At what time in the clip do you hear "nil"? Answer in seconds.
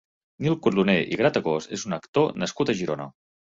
0.45-0.55